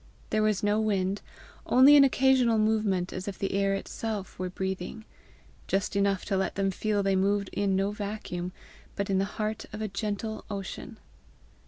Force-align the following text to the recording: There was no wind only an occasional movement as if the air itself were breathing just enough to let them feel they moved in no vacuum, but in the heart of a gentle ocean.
There 0.31 0.41
was 0.41 0.63
no 0.63 0.79
wind 0.81 1.21
only 1.67 1.95
an 1.95 2.03
occasional 2.03 2.57
movement 2.57 3.13
as 3.13 3.27
if 3.27 3.37
the 3.37 3.51
air 3.53 3.75
itself 3.75 4.39
were 4.39 4.49
breathing 4.49 5.05
just 5.67 5.95
enough 5.95 6.25
to 6.25 6.37
let 6.37 6.55
them 6.55 6.71
feel 6.71 7.03
they 7.03 7.15
moved 7.15 7.51
in 7.53 7.75
no 7.75 7.91
vacuum, 7.91 8.51
but 8.95 9.11
in 9.11 9.19
the 9.19 9.25
heart 9.37 9.67
of 9.71 9.79
a 9.79 9.87
gentle 9.87 10.43
ocean. 10.49 10.97